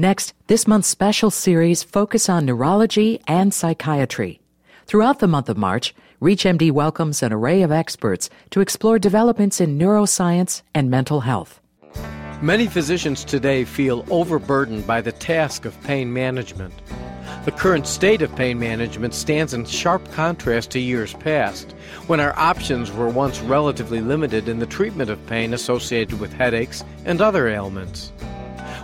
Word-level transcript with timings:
Next, 0.00 0.32
this 0.46 0.68
month's 0.68 0.86
special 0.86 1.28
series 1.28 1.82
focus 1.82 2.28
on 2.28 2.46
neurology 2.46 3.20
and 3.26 3.52
psychiatry. 3.52 4.40
Throughout 4.86 5.18
the 5.18 5.26
month 5.26 5.48
of 5.48 5.56
March, 5.56 5.92
ReachMD 6.22 6.70
welcomes 6.70 7.20
an 7.20 7.32
array 7.32 7.62
of 7.62 7.72
experts 7.72 8.30
to 8.50 8.60
explore 8.60 9.00
developments 9.00 9.60
in 9.60 9.76
neuroscience 9.76 10.62
and 10.72 10.88
mental 10.88 11.22
health. 11.22 11.60
Many 12.40 12.68
physicians 12.68 13.24
today 13.24 13.64
feel 13.64 14.06
overburdened 14.08 14.86
by 14.86 15.00
the 15.00 15.10
task 15.10 15.64
of 15.64 15.82
pain 15.82 16.12
management. 16.12 16.74
The 17.44 17.50
current 17.50 17.88
state 17.88 18.22
of 18.22 18.36
pain 18.36 18.56
management 18.56 19.14
stands 19.14 19.52
in 19.52 19.64
sharp 19.64 20.12
contrast 20.12 20.70
to 20.70 20.78
years 20.78 21.14
past, 21.14 21.72
when 22.06 22.20
our 22.20 22.38
options 22.38 22.92
were 22.92 23.08
once 23.08 23.40
relatively 23.40 24.00
limited 24.00 24.48
in 24.48 24.60
the 24.60 24.66
treatment 24.66 25.10
of 25.10 25.26
pain 25.26 25.54
associated 25.54 26.20
with 26.20 26.32
headaches 26.32 26.84
and 27.04 27.20
other 27.20 27.48
ailments. 27.48 28.12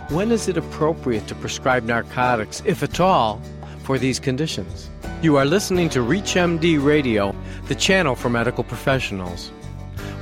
When 0.09 0.31
is 0.31 0.47
it 0.47 0.55
appropriate 0.55 1.25
to 1.29 1.33
prescribe 1.35 1.83
narcotics, 1.83 2.61
if 2.63 2.83
at 2.83 2.99
all, 2.99 3.41
for 3.79 3.97
these 3.97 4.19
conditions? 4.19 4.87
You 5.23 5.35
are 5.37 5.45
listening 5.45 5.89
to 5.89 5.99
ReachMD 5.99 6.83
Radio, 6.83 7.35
the 7.67 7.73
channel 7.73 8.13
for 8.13 8.29
medical 8.29 8.63
professionals. 8.63 9.51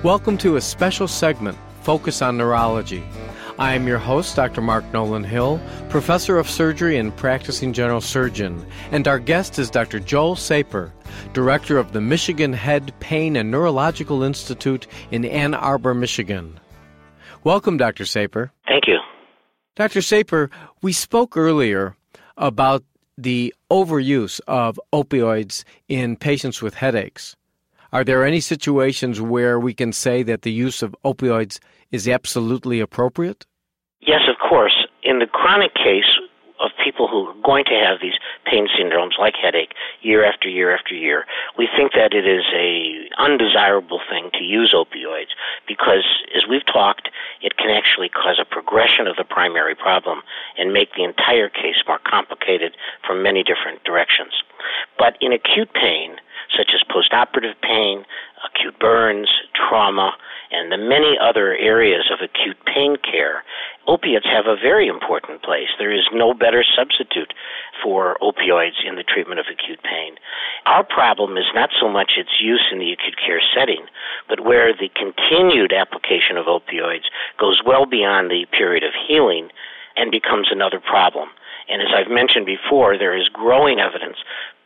Welcome 0.02 0.38
to 0.38 0.56
a 0.56 0.62
special 0.62 1.10
segment, 1.10 1.58
Focus 1.82 2.22
on 2.22 2.38
Neurology. 2.38 3.04
I 3.60 3.74
am 3.74 3.86
your 3.86 3.98
host, 3.98 4.38
Dr. 4.38 4.62
Mark 4.62 4.86
Nolan 4.94 5.26
Hill, 5.26 5.60
professor 5.90 6.40
of 6.40 6.50
surgery 6.50 6.96
and 6.96 7.14
practicing 7.14 7.74
general 7.74 8.00
surgeon, 8.00 8.66
and 8.94 9.06
our 9.06 9.20
guest 9.20 9.60
is 9.60 9.70
Dr. 9.70 10.00
Joel 10.00 10.38
Saper, 10.38 10.94
director 11.34 11.78
of 11.78 11.92
the 11.92 12.00
Michigan 12.00 12.54
Head 12.54 12.94
Pain 13.02 13.36
and 13.36 13.52
Neurological 13.52 14.24
Institute 14.24 14.88
in 15.12 15.26
Ann 15.26 15.54
Arbor, 15.54 15.94
Michigan. 15.94 16.58
Welcome, 17.44 17.76
Dr. 17.76 18.06
Saper. 18.06 18.54
Thank 18.66 18.88
you. 18.88 19.00
Dr. 19.76 20.04
Saper, 20.04 20.52
we 20.84 20.94
spoke 20.94 21.36
earlier 21.36 21.96
about 22.38 22.84
the 23.18 23.54
overuse 23.72 24.40
of 24.48 24.80
opioids 24.94 25.64
in 25.88 26.16
patients 26.16 26.62
with 26.62 26.76
headaches. 26.76 27.36
Are 27.92 28.04
there 28.04 28.24
any 28.24 28.40
situations 28.40 29.20
where 29.20 29.60
we 29.60 29.74
can 29.74 29.92
say 29.92 30.22
that 30.24 30.44
the 30.44 30.52
use 30.52 30.84
of 30.84 30.96
opioids 31.04 31.60
is 31.92 32.08
absolutely 32.08 32.80
appropriate? 32.80 33.48
Yes, 34.02 34.22
of 34.30 34.36
course. 34.48 34.86
In 35.02 35.18
the 35.18 35.26
chronic 35.26 35.74
case 35.74 36.20
of 36.60 36.72
people 36.84 37.08
who 37.08 37.28
are 37.28 37.36
going 37.44 37.66
to 37.66 37.76
have 37.76 37.98
these 38.02 38.18
pain 38.46 38.68
syndromes 38.80 39.18
like 39.20 39.34
headache 39.42 39.74
year 40.02 40.24
after 40.24 40.48
year 40.48 40.74
after 40.76 40.94
year, 40.94 41.26
we 41.58 41.68
think 41.76 41.94
that 41.94 42.14
it 42.14 42.28
is 42.28 42.46
a 42.56 43.10
undesirable 43.18 44.00
thing 44.10 44.30
to 44.34 44.44
use 44.44 44.74
opioids 44.76 45.34
because 45.68 46.06
as 46.36 46.44
we've 46.48 46.66
talked, 46.66 47.10
it 47.44 47.58
can 47.58 47.70
actually 47.70 48.10
cause 48.10 48.40
a 48.40 48.46
progression 48.46 49.06
of 49.06 49.18
the 49.18 49.24
primary 49.24 49.76
problem 49.76 50.22
and 50.58 50.74
make 50.74 50.96
the 50.96 51.04
entire 51.04 51.50
case 51.50 51.76
more 51.86 52.00
complicated 52.08 52.76
from 53.06 53.22
many 53.22 53.44
different 53.44 53.84
directions. 53.84 54.32
But 54.98 55.18
in 55.22 55.34
acute 55.34 55.74
pain, 55.74 56.16
such 56.58 56.72
as 56.74 56.82
postoperative 56.88 57.60
pain, 57.62 58.06
acute 58.46 58.78
burns, 58.80 59.30
trauma, 59.56 60.14
and 60.52 60.72
the 60.72 60.78
many 60.78 61.18
other 61.20 61.56
areas 61.56 62.12
of 62.12 62.20
acute 62.22 62.58
pain 62.66 62.96
care, 62.98 63.44
opiates 63.88 64.26
have 64.26 64.46
a 64.46 64.56
very 64.56 64.88
important 64.88 65.42
place. 65.42 65.70
There 65.78 65.92
is 65.94 66.08
no 66.14 66.34
better 66.34 66.64
substitute 66.64 67.34
for 67.82 68.18
opioids 68.22 68.86
in 68.86 68.96
the 68.96 69.04
treatment 69.04 69.40
of 69.40 69.48
acute 69.52 69.82
pain. 69.84 70.16
Our 70.66 70.84
problem 70.84 71.38
is 71.38 71.50
not 71.56 71.72
so 71.80 71.90
much 71.90 72.14
its 72.18 72.40
use 72.40 72.64
in 72.72 72.80
the 72.80 72.92
acute 72.92 73.18
care 73.18 73.42
setting, 73.56 73.86
but 74.30 74.46
where 74.46 74.74
the 74.74 74.90
continued 74.96 75.74
application 75.74 76.38
of 76.38 76.46
opioids 76.46 77.10
goes 77.40 77.62
well 77.66 77.86
beyond 77.86 78.30
the 78.30 78.46
period 78.52 78.84
of 78.84 78.94
healing 79.08 79.50
and 79.98 80.12
becomes 80.12 80.50
another 80.52 80.80
problem. 80.80 81.30
And 81.70 81.82
as 81.82 81.90
I've 81.96 82.12
mentioned 82.12 82.46
before, 82.46 82.98
there 82.98 83.18
is 83.18 83.30
growing 83.30 83.80
evidence 83.80 84.18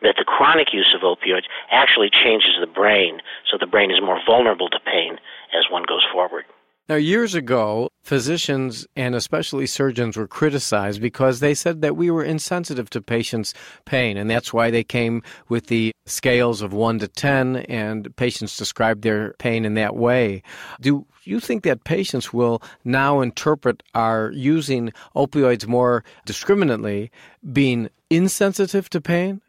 that 0.01 0.15
the 0.17 0.25
chronic 0.25 0.73
use 0.73 0.95
of 0.95 1.01
opioids 1.01 1.45
actually 1.71 2.09
changes 2.09 2.55
the 2.59 2.67
brain, 2.67 3.21
so 3.49 3.57
the 3.57 3.67
brain 3.67 3.91
is 3.91 4.01
more 4.01 4.19
vulnerable 4.25 4.69
to 4.69 4.79
pain 4.79 5.19
as 5.57 5.65
one 5.71 5.83
goes 5.87 6.05
forward. 6.11 6.45
Now, 6.89 6.95
years 6.95 7.35
ago, 7.35 7.89
physicians 8.01 8.87
and 8.95 9.13
especially 9.13 9.67
surgeons 9.67 10.15
were 10.15 10.25
criticized 10.25 11.01
because 11.01 11.41
they 11.41 11.53
said 11.53 11.81
that 11.81 11.97
we 11.97 12.09
were 12.09 12.23
insensitive 12.23 12.89
to 12.91 13.01
patients' 13.01 13.53
pain, 13.83 14.15
and 14.15 14.29
that's 14.29 14.53
why 14.53 14.71
they 14.71 14.85
came 14.85 15.21
with 15.49 15.67
the 15.67 15.91
scales 16.05 16.61
of 16.61 16.71
1 16.71 16.99
to 16.99 17.09
10, 17.09 17.57
and 17.57 18.15
patients 18.15 18.55
described 18.55 19.01
their 19.01 19.33
pain 19.33 19.65
in 19.65 19.73
that 19.73 19.97
way. 19.97 20.41
Do 20.79 21.05
you 21.25 21.41
think 21.41 21.63
that 21.63 21.83
patients 21.83 22.31
will 22.31 22.61
now 22.85 23.19
interpret 23.19 23.83
our 23.93 24.31
using 24.31 24.93
opioids 25.13 25.67
more 25.67 26.05
discriminately 26.25 27.11
being 27.51 27.89
insensitive 28.09 28.89
to 28.91 29.01
pain? 29.01 29.41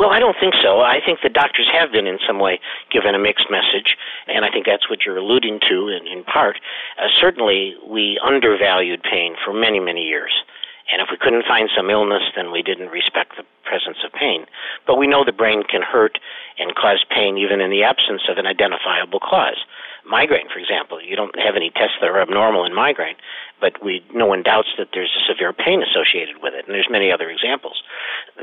Well, 0.00 0.08
I 0.08 0.18
don't 0.18 0.36
think 0.40 0.54
so. 0.62 0.80
I 0.80 0.96
think 1.04 1.20
the 1.22 1.28
doctors 1.28 1.68
have 1.76 1.92
been 1.92 2.06
in 2.06 2.16
some 2.26 2.38
way 2.40 2.58
given 2.90 3.14
a 3.14 3.18
mixed 3.18 3.52
message, 3.52 4.00
and 4.32 4.46
I 4.46 4.50
think 4.50 4.64
that's 4.64 4.88
what 4.88 5.04
you're 5.04 5.18
alluding 5.18 5.60
to 5.68 5.92
in, 5.92 6.08
in 6.08 6.24
part. 6.24 6.56
Uh, 6.96 7.12
certainly, 7.20 7.76
we 7.84 8.18
undervalued 8.24 9.02
pain 9.02 9.36
for 9.44 9.52
many, 9.52 9.78
many 9.78 10.08
years. 10.08 10.32
And 10.90 11.02
if 11.02 11.08
we 11.10 11.18
couldn't 11.20 11.44
find 11.44 11.68
some 11.76 11.90
illness, 11.90 12.22
then 12.34 12.50
we 12.50 12.62
didn't 12.62 12.88
respect 12.88 13.36
the 13.36 13.44
presence 13.68 13.98
of 14.02 14.10
pain. 14.16 14.46
But 14.86 14.96
we 14.96 15.06
know 15.06 15.22
the 15.22 15.36
brain 15.36 15.64
can 15.68 15.82
hurt 15.82 16.16
and 16.58 16.74
cause 16.74 17.04
pain 17.14 17.36
even 17.36 17.60
in 17.60 17.68
the 17.68 17.84
absence 17.84 18.22
of 18.24 18.38
an 18.38 18.46
identifiable 18.46 19.20
cause 19.20 19.60
migraine, 20.10 20.48
for 20.52 20.58
example. 20.58 21.00
You 21.00 21.16
don't 21.16 21.38
have 21.38 21.56
any 21.56 21.70
tests 21.70 21.96
that 22.00 22.10
are 22.10 22.20
abnormal 22.20 22.64
in 22.64 22.74
migraine, 22.74 23.16
but 23.60 23.82
we 23.82 24.04
no 24.12 24.26
one 24.26 24.42
doubts 24.42 24.68
that 24.76 24.88
there's 24.92 25.14
a 25.16 25.32
severe 25.32 25.52
pain 25.52 25.82
associated 25.82 26.42
with 26.42 26.54
it, 26.54 26.66
and 26.66 26.74
there's 26.74 26.90
many 26.90 27.12
other 27.12 27.30
examples. 27.30 27.82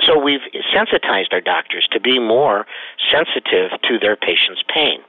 So 0.01 0.17
we've 0.17 0.45
sensitized 0.73 1.33
our 1.33 1.41
doctors 1.41 1.87
to 1.91 1.99
be 1.99 2.19
more 2.19 2.65
sensitive 3.11 3.71
to 3.83 3.99
their 3.99 4.15
patients' 4.15 4.63
pain. 4.73 4.99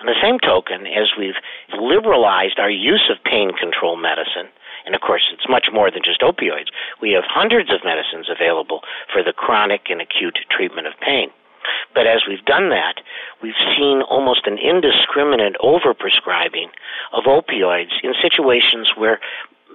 On 0.00 0.06
the 0.06 0.20
same 0.20 0.38
token, 0.38 0.86
as 0.86 1.12
we've 1.18 1.40
liberalized 1.72 2.58
our 2.58 2.70
use 2.70 3.10
of 3.10 3.22
pain 3.24 3.52
control 3.56 3.96
medicine, 3.96 4.48
and 4.84 4.94
of 4.94 5.00
course, 5.00 5.30
it's 5.32 5.48
much 5.48 5.68
more 5.72 5.90
than 5.90 6.02
just 6.04 6.20
opioids. 6.20 6.68
We 7.00 7.12
have 7.12 7.24
hundreds 7.26 7.72
of 7.72 7.84
medicines 7.84 8.28
available 8.28 8.82
for 9.12 9.22
the 9.22 9.32
chronic 9.32 9.88
and 9.88 10.00
acute 10.00 10.38
treatment 10.50 10.86
of 10.86 10.94
pain. 11.00 11.30
But 11.94 12.06
as 12.06 12.22
we've 12.28 12.44
done 12.44 12.68
that, 12.70 13.00
we've 13.44 13.76
seen 13.76 14.00
almost 14.08 14.46
an 14.46 14.56
indiscriminate 14.56 15.54
overprescribing 15.60 16.72
of 17.12 17.24
opioids 17.24 17.92
in 18.02 18.14
situations 18.22 18.92
where 18.96 19.20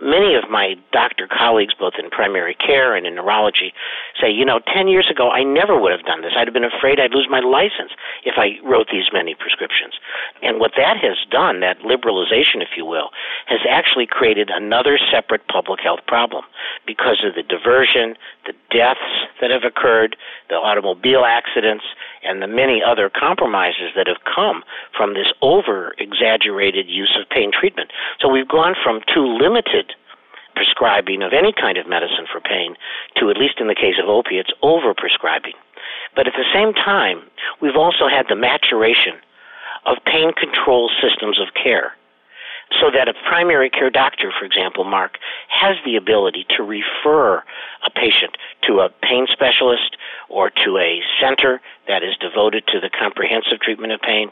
many 0.02 0.34
of 0.34 0.50
my 0.50 0.74
doctor 0.92 1.28
colleagues, 1.28 1.76
both 1.78 1.94
in 2.02 2.10
primary 2.10 2.56
care 2.56 2.96
and 2.96 3.06
in 3.06 3.14
neurology, 3.14 3.74
say, 4.20 4.32
you 4.32 4.44
know, 4.44 4.60
10 4.74 4.88
years 4.88 5.08
ago, 5.12 5.30
I 5.30 5.44
never 5.44 5.80
would 5.80 5.92
have 5.92 6.06
done 6.06 6.22
this. 6.22 6.34
I'd 6.36 6.48
have 6.48 6.54
been 6.54 6.64
afraid 6.64 7.00
I'd 7.00 7.14
lose 7.14 7.28
my 7.30 7.42
license 7.42 7.92
if 8.26 8.36
I 8.38 8.58
wrote 8.66 8.88
these 8.92 9.12
many 9.14 9.36
prescriptions. 9.36 9.94
And 10.42 10.60
what 10.60 10.72
that 10.78 10.98
has 10.98 11.18
done, 11.30 11.60
that 11.60 11.80
liberalization, 11.82 12.64
if 12.66 12.74
you 12.76 12.86
will, 12.86 13.10
has 13.46 13.60
actually 13.70 14.08
created 14.08 14.50
another 14.50 14.98
separate 15.12 15.48
public 15.48 15.80
health 15.82 16.00
problem 16.08 16.44
because 16.88 17.22
of 17.24 17.36
the 17.36 17.44
diversion, 17.44 18.16
the 18.48 18.54
deaths 18.72 19.28
that 19.42 19.52
have 19.52 19.64
occurred, 19.64 20.16
the 20.50 20.56
automobile 20.56 21.26
accidents, 21.26 21.84
and 22.24 22.42
the 22.42 22.48
many 22.48 22.82
other 22.86 23.10
compromises 23.10 23.92
that 23.96 24.08
have 24.08 24.24
come 24.24 24.64
from 24.96 25.14
this 25.14 25.32
over 25.42 25.94
exaggerated 25.98 26.90
use 26.90 27.18
of 27.20 27.30
pain 27.30 27.52
treatment. 27.52 27.92
So 28.20 28.30
we've 28.30 28.48
gone 28.48 28.76
from 28.84 29.02
too 29.14 29.26
limited 29.26 29.94
prescribing 30.56 31.22
of 31.22 31.32
any 31.32 31.54
kind 31.54 31.78
of 31.78 31.88
medicine 31.88 32.28
for 32.32 32.42
pain 32.42 32.76
to, 33.16 33.30
at 33.30 33.38
least 33.38 33.60
in 33.60 33.68
the 33.68 33.76
case 33.76 33.96
of 34.02 34.10
opiates, 34.10 34.52
over 34.62 34.94
prescribing. 34.94 35.54
But 36.16 36.28
at 36.28 36.34
the 36.34 36.46
same 36.54 36.74
time, 36.74 37.22
we've 37.62 37.78
also 37.78 38.08
had 38.10 38.26
the 38.28 38.36
maturation 38.36 39.14
of 39.86 39.98
pain 40.06 40.34
control 40.34 40.90
systems 41.02 41.40
of 41.40 41.54
care 41.54 41.94
so 42.80 42.92
that 42.92 43.08
a 43.08 43.14
primary 43.28 43.70
care 43.70 43.90
doctor, 43.90 44.32
for 44.38 44.46
example, 44.46 44.84
Mark, 44.84 45.18
has 45.48 45.76
the 45.86 45.96
ability 45.96 46.46
to 46.56 46.64
refer 46.64 47.44
a 47.86 47.90
patient 47.90 48.38
to 48.68 48.80
a 48.80 48.90
pain 49.02 49.26
specialist 49.32 49.98
or 50.30 50.50
to 50.66 50.78
a 50.78 51.02
center 51.22 51.62
that 51.88 52.04
is 52.04 52.16
devoted 52.22 52.66
to 52.68 52.80
the 52.80 52.90
comprehensive 52.90 53.60
treatment 53.62 53.94
of 53.94 54.02
pain. 54.02 54.32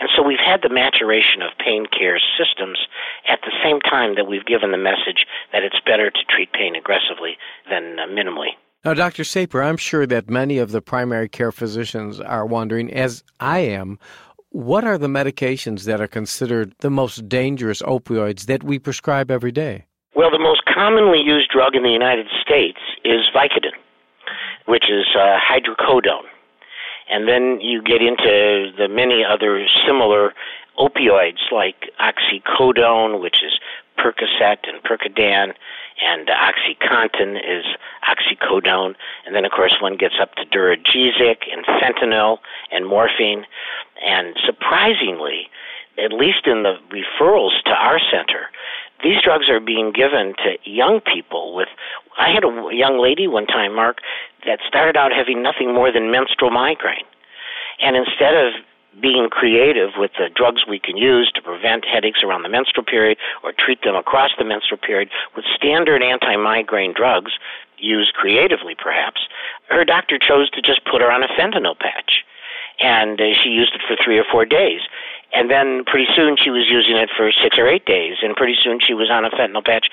And 0.00 0.08
so 0.16 0.22
we've 0.22 0.42
had 0.42 0.62
the 0.62 0.72
maturation 0.72 1.42
of 1.42 1.50
pain 1.58 1.86
care 1.86 2.20
systems 2.38 2.78
at 3.28 3.40
the 3.42 3.52
same 3.62 3.80
time 3.80 4.14
that 4.16 4.26
we've 4.26 4.46
given 4.46 4.72
the 4.72 4.78
message 4.78 5.26
that 5.52 5.62
it's 5.62 5.80
better 5.84 6.10
to 6.10 6.24
treat 6.28 6.52
pain 6.52 6.74
aggressively 6.74 7.36
than 7.68 7.98
uh, 7.98 8.06
minimally. 8.06 8.54
Now, 8.84 8.94
Dr. 8.94 9.24
Saper, 9.24 9.62
I'm 9.62 9.78
sure 9.78 10.06
that 10.06 10.28
many 10.28 10.58
of 10.58 10.70
the 10.70 10.82
primary 10.82 11.28
care 11.28 11.52
physicians 11.52 12.20
are 12.20 12.44
wondering, 12.44 12.92
as 12.92 13.24
I 13.40 13.60
am, 13.60 13.98
what 14.50 14.84
are 14.84 14.98
the 14.98 15.08
medications 15.08 15.84
that 15.84 16.00
are 16.00 16.06
considered 16.06 16.74
the 16.80 16.90
most 16.90 17.28
dangerous 17.28 17.82
opioids 17.82 18.46
that 18.46 18.62
we 18.62 18.78
prescribe 18.78 19.30
every 19.30 19.52
day? 19.52 19.86
Well, 20.14 20.30
the 20.30 20.38
most 20.38 20.62
commonly 20.72 21.18
used 21.18 21.50
drug 21.50 21.74
in 21.74 21.82
the 21.82 21.90
United 21.90 22.26
States 22.40 22.78
is 23.04 23.22
Vicodin, 23.34 23.74
which 24.66 24.90
is 24.90 25.06
uh, 25.14 25.38
hydrocodone. 25.38 26.26
And 27.10 27.28
then 27.28 27.60
you 27.60 27.82
get 27.82 28.00
into 28.00 28.72
the 28.78 28.88
many 28.88 29.24
other 29.24 29.66
similar 29.86 30.32
opioids 30.78 31.52
like 31.52 31.90
oxycodone, 32.00 33.20
which 33.20 33.42
is 33.44 33.52
Percocet 33.98 34.58
and 34.64 34.82
Percodan, 34.82 35.54
and 36.04 36.28
OxyContin 36.28 37.36
is 37.36 37.64
oxycodone, 38.08 38.94
and 39.24 39.34
then 39.34 39.44
of 39.44 39.52
course 39.52 39.76
one 39.80 39.96
gets 39.96 40.16
up 40.20 40.34
to 40.34 40.44
Duragesic 40.46 41.44
and 41.52 41.64
fentanyl 41.66 42.38
and 42.72 42.86
morphine, 42.86 43.46
and 44.04 44.36
surprisingly, 44.44 45.48
at 46.02 46.12
least 46.12 46.46
in 46.46 46.64
the 46.64 46.76
referrals 46.90 47.62
to 47.64 47.70
our 47.70 48.00
center, 48.10 48.50
these 49.04 49.22
drugs 49.22 49.48
are 49.48 49.60
being 49.60 49.92
given 49.92 50.34
to 50.42 50.56
young 50.64 51.00
people 51.00 51.54
with 51.54 51.68
I 52.18 52.30
had 52.30 52.44
a 52.44 52.50
young 52.72 53.00
lady 53.00 53.26
one 53.26 53.46
time, 53.46 53.74
Mark, 53.74 53.98
that 54.46 54.60
started 54.66 54.96
out 54.96 55.12
having 55.12 55.42
nothing 55.42 55.74
more 55.74 55.92
than 55.92 56.10
menstrual 56.10 56.50
migraine. 56.50 57.04
And 57.80 57.96
instead 57.96 58.34
of 58.34 58.54
being 59.00 59.28
creative 59.28 59.90
with 59.96 60.12
the 60.16 60.28
drugs 60.34 60.62
we 60.68 60.78
can 60.78 60.96
use 60.96 61.30
to 61.34 61.42
prevent 61.42 61.84
headaches 61.84 62.22
around 62.22 62.42
the 62.42 62.48
menstrual 62.48 62.84
period 62.84 63.18
or 63.42 63.52
treat 63.52 63.82
them 63.82 63.96
across 63.96 64.30
the 64.38 64.44
menstrual 64.44 64.78
period 64.78 65.08
with 65.34 65.44
standard 65.54 66.02
anti 66.02 66.36
migraine 66.36 66.94
drugs, 66.94 67.32
used 67.78 68.14
creatively 68.14 68.74
perhaps, 68.74 69.22
her 69.68 69.84
doctor 69.84 70.18
chose 70.18 70.48
to 70.50 70.62
just 70.62 70.84
put 70.84 71.02
her 71.02 71.10
on 71.10 71.22
a 71.22 71.28
fentanyl 71.28 71.78
patch. 71.78 72.24
And 72.80 73.20
uh, 73.20 73.24
she 73.42 73.50
used 73.50 73.74
it 73.74 73.82
for 73.86 73.96
three 74.02 74.18
or 74.18 74.24
four 74.30 74.44
days. 74.44 74.80
And 75.34 75.50
then 75.50 75.82
pretty 75.84 76.06
soon 76.14 76.36
she 76.38 76.50
was 76.50 76.66
using 76.70 76.96
it 76.96 77.10
for 77.16 77.30
six 77.42 77.58
or 77.58 77.66
eight 77.66 77.84
days, 77.84 78.22
and 78.22 78.36
pretty 78.36 78.54
soon 78.62 78.78
she 78.78 78.94
was 78.94 79.10
on 79.10 79.24
a 79.24 79.30
fentanyl 79.30 79.64
patch 79.64 79.90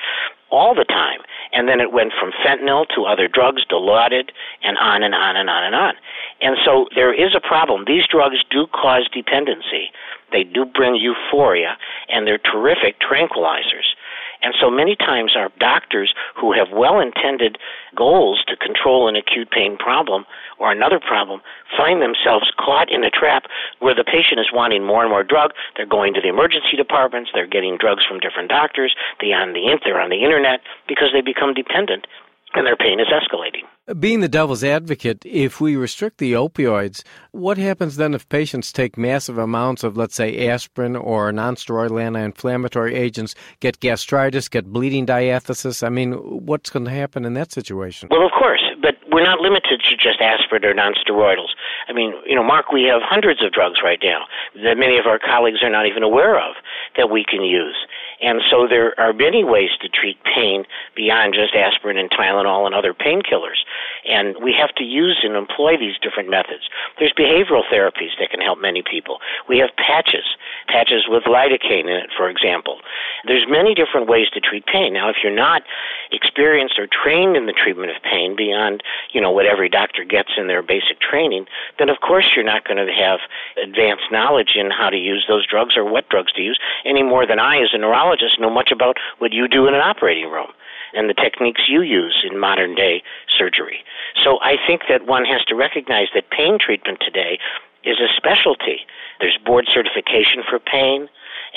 all 0.51 0.75
the 0.75 0.85
time. 0.85 1.19
And 1.51 1.67
then 1.67 1.81
it 1.81 1.91
went 1.91 2.13
from 2.19 2.31
fentanyl 2.45 2.85
to 2.95 3.05
other 3.05 3.27
drugs, 3.27 3.65
Dilaudid, 3.65 4.29
and 4.61 4.77
on 4.77 5.01
and 5.01 5.15
on 5.15 5.35
and 5.35 5.49
on 5.49 5.63
and 5.63 5.75
on. 5.75 5.93
And 6.41 6.57
so 6.63 6.87
there 6.93 7.13
is 7.13 7.33
a 7.35 7.41
problem. 7.41 7.85
These 7.87 8.05
drugs 8.07 8.37
do 8.51 8.67
cause 8.67 9.09
dependency. 9.13 9.91
They 10.31 10.43
do 10.43 10.65
bring 10.65 10.95
euphoria, 10.95 11.77
and 12.09 12.27
they're 12.27 12.37
terrific 12.37 13.01
tranquilizers. 13.01 13.97
And 14.41 14.53
so 14.59 14.69
many 14.69 14.95
times 14.95 15.33
our 15.35 15.49
doctors 15.59 16.13
who 16.35 16.51
have 16.53 16.69
well 16.73 16.99
intended 16.99 17.57
goals 17.95 18.43
to 18.47 18.55
control 18.55 19.07
an 19.07 19.15
acute 19.15 19.51
pain 19.51 19.77
problem 19.77 20.25
or 20.59 20.71
another 20.71 20.99
problem 20.99 21.41
find 21.77 22.01
themselves 22.01 22.51
caught 22.57 22.91
in 22.91 23.03
a 23.03 23.09
trap 23.09 23.45
where 23.79 23.95
the 23.95 24.03
patient 24.03 24.39
is 24.39 24.49
wanting 24.53 24.85
more 24.85 25.01
and 25.01 25.11
more 25.11 25.23
drug. 25.23 25.51
They're 25.77 25.85
going 25.85 26.13
to 26.15 26.21
the 26.21 26.29
emergency 26.29 26.75
departments. 26.75 27.31
They're 27.33 27.47
getting 27.47 27.77
drugs 27.77 28.05
from 28.05 28.19
different 28.19 28.49
doctors. 28.49 28.95
They're 29.19 29.39
on 29.39 29.53
the, 29.53 29.79
they're 29.83 30.01
on 30.01 30.09
the 30.09 30.23
internet 30.23 30.61
because 30.87 31.09
they 31.13 31.21
become 31.21 31.53
dependent 31.53 32.07
and 32.53 32.65
their 32.67 32.75
pain 32.75 32.99
is 32.99 33.07
escalating. 33.07 33.63
Being 33.99 34.21
the 34.21 34.29
devil's 34.29 34.63
advocate, 34.63 35.25
if 35.25 35.59
we 35.59 35.75
restrict 35.75 36.17
the 36.17 36.33
opioids, 36.33 37.03
what 37.31 37.57
happens 37.57 37.97
then 37.97 38.13
if 38.13 38.27
patients 38.29 38.71
take 38.71 38.97
massive 38.97 39.37
amounts 39.37 39.83
of, 39.83 39.97
let's 39.97 40.15
say, 40.15 40.47
aspirin 40.47 40.95
or 40.95 41.31
nonsteroidal 41.31 42.01
anti-inflammatory 42.01 42.95
agents, 42.95 43.35
get 43.59 43.79
gastritis, 43.79 44.47
get 44.49 44.71
bleeding 44.71 45.05
diathesis? 45.05 45.83
I 45.83 45.89
mean, 45.89 46.13
what's 46.13 46.69
going 46.69 46.85
to 46.85 46.91
happen 46.91 47.25
in 47.25 47.33
that 47.33 47.51
situation? 47.51 48.09
Well, 48.11 48.25
of 48.25 48.31
course, 48.31 48.63
but 48.81 48.95
we're 49.11 49.25
not 49.25 49.39
limited 49.39 49.81
to 49.89 49.97
just 49.97 50.21
aspirin 50.21 50.63
or 50.63 50.73
nonsteroidals. 50.73 51.51
I 51.87 51.93
mean, 51.93 52.13
you 52.25 52.35
know, 52.35 52.43
Mark, 52.43 52.71
we 52.71 52.83
have 52.83 53.01
hundreds 53.03 53.43
of 53.43 53.51
drugs 53.51 53.79
right 53.83 53.99
now 54.01 54.25
that 54.63 54.77
many 54.77 54.97
of 54.97 55.05
our 55.05 55.19
colleagues 55.19 55.63
are 55.63 55.69
not 55.69 55.85
even 55.85 56.03
aware 56.03 56.39
of 56.39 56.55
that 56.95 57.09
we 57.09 57.25
can 57.27 57.43
use. 57.43 57.75
And 58.21 58.41
so 58.49 58.67
there 58.67 58.97
are 58.99 59.13
many 59.13 59.43
ways 59.43 59.71
to 59.81 59.89
treat 59.89 60.17
pain 60.23 60.65
beyond 60.95 61.33
just 61.33 61.55
aspirin 61.55 61.97
and 61.97 62.09
Tylenol 62.09 62.65
and 62.65 62.75
other 62.75 62.93
painkillers. 62.93 63.65
And 64.07 64.35
we 64.41 64.53
have 64.53 64.73
to 64.75 64.83
use 64.83 65.19
and 65.23 65.35
employ 65.35 65.77
these 65.77 65.97
different 66.01 66.29
methods. 66.29 66.69
There's 66.99 67.13
behavioral 67.13 67.63
therapies 67.71 68.13
that 68.19 68.29
can 68.29 68.41
help 68.41 68.59
many 68.61 68.83
people. 68.83 69.19
We 69.49 69.57
have 69.59 69.69
patches, 69.75 70.25
patches 70.67 71.05
with 71.07 71.23
lidocaine 71.23 71.89
in 71.89 71.97
it, 71.97 72.09
for 72.15 72.29
example. 72.29 72.79
There's 73.25 73.45
many 73.49 73.73
different 73.73 74.07
ways 74.07 74.29
to 74.33 74.39
treat 74.39 74.65
pain. 74.65 74.93
Now, 74.93 75.09
if 75.09 75.17
you're 75.23 75.33
not 75.33 75.63
experienced 76.11 76.77
or 76.77 76.87
trained 76.87 77.35
in 77.35 77.45
the 77.45 77.53
treatment 77.53 77.91
of 77.91 78.01
pain 78.03 78.35
beyond, 78.35 78.83
you 79.11 79.21
know, 79.21 79.31
what 79.31 79.45
every 79.45 79.69
doctor 79.69 80.03
gets 80.03 80.29
in 80.37 80.47
their 80.47 80.61
basic 80.61 80.99
training, 80.99 81.45
then 81.79 81.89
of 81.89 81.99
course 82.01 82.25
you're 82.35 82.45
not 82.45 82.65
going 82.65 82.77
to 82.77 82.91
have 82.93 83.19
advanced 83.61 84.05
knowledge 84.11 84.53
in 84.55 84.69
how 84.69 84.89
to 84.89 84.97
use 84.97 85.25
those 85.27 85.47
drugs 85.47 85.75
or 85.75 85.85
what 85.85 86.07
drugs 86.09 86.31
to 86.33 86.41
use 86.41 86.59
any 86.85 87.03
more 87.03 87.25
than 87.25 87.39
I, 87.39 87.57
as 87.57 87.69
a 87.73 87.77
neurologist, 87.77 88.10
know 88.39 88.49
much 88.49 88.71
about 88.71 88.97
what 89.19 89.33
you 89.33 89.47
do 89.47 89.67
in 89.67 89.73
an 89.73 89.81
operating 89.81 90.29
room 90.29 90.51
and 90.93 91.09
the 91.09 91.13
techniques 91.13 91.61
you 91.67 91.81
use 91.81 92.25
in 92.29 92.39
modern 92.39 92.75
day 92.75 93.03
surgery. 93.27 93.83
So 94.23 94.39
I 94.41 94.55
think 94.67 94.83
that 94.89 95.05
one 95.05 95.25
has 95.25 95.43
to 95.45 95.55
recognize 95.55 96.07
that 96.13 96.29
pain 96.29 96.57
treatment 96.59 96.99
today 97.01 97.39
is 97.83 97.97
a 97.99 98.11
specialty. 98.15 98.85
There's 99.19 99.37
board 99.45 99.65
certification 99.73 100.43
for 100.47 100.59
pain, 100.59 101.07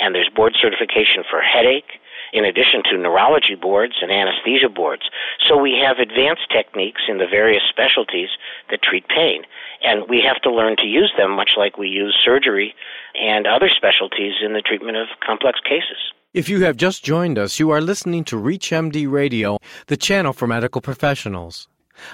and 0.01 0.15
there's 0.15 0.31
board 0.35 0.55
certification 0.61 1.25
for 1.29 1.41
headache, 1.41 2.01
in 2.33 2.45
addition 2.45 2.83
to 2.91 2.99
neurology 2.99 3.55
boards 3.55 3.95
and 4.03 4.11
anesthesia 4.11 4.69
boards. 4.69 5.03
So 5.47 5.57
we 5.57 5.79
have 5.85 5.99
advanced 5.99 6.51
techniques 6.51 7.03
in 7.09 7.19
the 7.19 7.31
various 7.31 7.63
specialties 7.69 8.31
that 8.71 8.83
treat 8.83 9.07
pain, 9.09 9.43
and 9.83 10.09
we 10.09 10.21
have 10.27 10.41
to 10.43 10.51
learn 10.51 10.77
to 10.79 10.87
use 10.87 11.13
them 11.17 11.31
much 11.31 11.51
like 11.57 11.79
we 11.79 11.89
use 11.89 12.17
surgery 12.25 12.75
and 13.15 13.47
other 13.47 13.69
specialties 13.69 14.35
in 14.43 14.53
the 14.53 14.63
treatment 14.63 14.97
of 14.97 15.09
complex 15.25 15.61
cases. 15.61 16.13
If 16.35 16.49
you 16.49 16.65
have 16.65 16.77
just 16.77 17.05
joined 17.05 17.39
us, 17.39 17.61
you 17.61 17.71
are 17.71 17.81
listening 17.81 18.25
to 18.25 18.35
ReachMD 18.35 19.09
Radio, 19.09 19.57
the 19.87 19.97
channel 19.97 20.33
for 20.33 20.49
medical 20.49 20.81
professionals. 20.81 21.69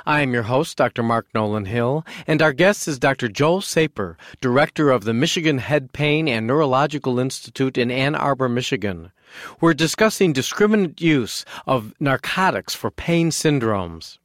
I 0.04 0.20
am 0.20 0.34
your 0.34 0.42
host, 0.42 0.76
Dr. 0.76 1.02
Mark 1.02 1.26
Nolan 1.34 1.64
Hill, 1.64 2.04
and 2.26 2.42
our 2.42 2.52
guest 2.52 2.86
is 2.86 2.98
Dr. 2.98 3.28
Joel 3.28 3.62
Saper, 3.62 4.18
director 4.42 4.90
of 4.90 5.04
the 5.04 5.14
Michigan 5.14 5.56
Head 5.56 5.94
Pain 5.94 6.28
and 6.28 6.46
Neurological 6.46 7.18
Institute 7.18 7.78
in 7.78 7.90
Ann 7.90 8.14
Arbor, 8.14 8.50
Michigan. 8.50 9.10
We're 9.58 9.72
discussing 9.72 10.34
discriminate 10.34 11.00
use 11.00 11.46
of 11.66 11.94
narcotics 11.98 12.74
for 12.74 12.90
pain 12.90 13.30
syndromes. 13.30 14.18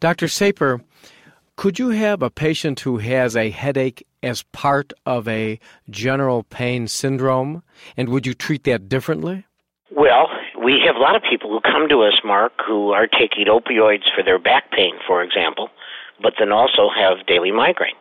Dr. 0.00 0.28
Saper, 0.28 0.80
could 1.58 1.76
you 1.76 1.88
have 1.88 2.22
a 2.22 2.30
patient 2.30 2.78
who 2.78 2.98
has 2.98 3.34
a 3.34 3.50
headache 3.50 4.06
as 4.22 4.44
part 4.52 4.92
of 5.04 5.26
a 5.26 5.58
general 5.90 6.44
pain 6.44 6.86
syndrome? 6.86 7.64
And 7.96 8.10
would 8.10 8.24
you 8.28 8.32
treat 8.32 8.62
that 8.62 8.88
differently? 8.88 9.44
Well, 9.90 10.28
we 10.62 10.80
have 10.86 10.94
a 10.94 11.00
lot 11.00 11.16
of 11.16 11.22
people 11.28 11.50
who 11.50 11.60
come 11.60 11.88
to 11.88 12.02
us, 12.02 12.20
Mark, 12.24 12.52
who 12.64 12.92
are 12.92 13.08
taking 13.08 13.46
opioids 13.46 14.04
for 14.14 14.22
their 14.22 14.38
back 14.38 14.70
pain, 14.70 14.94
for 15.04 15.20
example, 15.20 15.68
but 16.22 16.34
then 16.38 16.52
also 16.52 16.88
have 16.96 17.26
daily 17.26 17.50
migraine. 17.50 17.98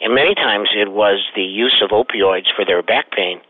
And 0.00 0.14
many 0.14 0.36
times 0.36 0.68
it 0.72 0.92
was 0.92 1.26
the 1.34 1.42
use 1.42 1.82
of 1.82 1.90
opioids 1.90 2.54
for 2.54 2.64
their 2.64 2.84
back 2.84 3.10
pain 3.10 3.40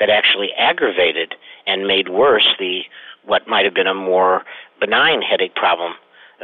that 0.00 0.08
actually 0.08 0.48
aggravated 0.58 1.34
and 1.66 1.86
made 1.86 2.08
worse 2.08 2.48
the 2.58 2.80
what 3.26 3.46
might 3.46 3.66
have 3.66 3.74
been 3.74 3.88
a 3.88 3.94
more 3.94 4.42
benign 4.80 5.20
headache 5.20 5.54
problem 5.54 5.92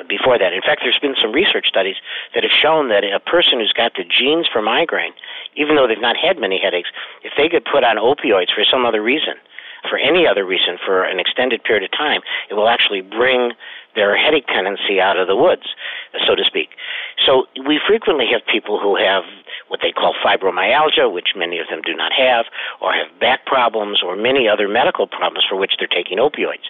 before 0.08 0.38
that. 0.38 0.52
In 0.52 0.62
fact, 0.62 0.82
there's 0.84 0.98
been 0.98 1.14
some 1.20 1.32
research 1.32 1.66
studies 1.68 1.96
that 2.34 2.42
have 2.42 2.52
shown 2.52 2.88
that 2.88 3.04
a 3.04 3.20
person 3.20 3.60
who's 3.60 3.72
got 3.72 3.92
the 3.94 4.04
genes 4.04 4.46
for 4.50 4.62
migraine, 4.62 5.12
even 5.56 5.76
though 5.76 5.86
they've 5.86 6.00
not 6.00 6.16
had 6.16 6.38
many 6.38 6.58
headaches, 6.60 6.88
if 7.22 7.32
they 7.36 7.48
get 7.48 7.64
put 7.64 7.84
on 7.84 7.96
opioids 7.96 8.54
for 8.54 8.64
some 8.64 8.84
other 8.84 9.02
reason, 9.02 9.34
for 9.88 9.98
any 9.98 10.26
other 10.26 10.44
reason, 10.44 10.78
for 10.84 11.04
an 11.04 11.18
extended 11.18 11.62
period 11.64 11.84
of 11.84 11.90
time, 11.90 12.20
it 12.50 12.54
will 12.54 12.68
actually 12.68 13.00
bring 13.00 13.52
their 13.94 14.16
headache 14.16 14.46
tendency 14.46 15.00
out 15.00 15.18
of 15.18 15.26
the 15.26 15.36
woods, 15.36 15.74
so 16.26 16.34
to 16.34 16.44
speak. 16.44 16.70
So 17.26 17.46
we 17.66 17.80
frequently 17.86 18.26
have 18.32 18.42
people 18.46 18.80
who 18.80 18.96
have 18.96 19.24
what 19.68 19.80
they 19.80 19.92
call 19.92 20.14
fibromyalgia, 20.24 21.10
which 21.10 21.32
many 21.36 21.58
of 21.58 21.66
them 21.68 21.80
do 21.80 21.94
not 21.94 22.12
have, 22.12 22.46
or 22.80 22.92
have 22.92 23.08
back 23.18 23.46
problems, 23.46 24.02
or 24.04 24.16
many 24.16 24.48
other 24.48 24.68
medical 24.68 25.06
problems 25.06 25.46
for 25.48 25.56
which 25.56 25.72
they're 25.78 25.88
taking 25.88 26.18
opioids. 26.18 26.68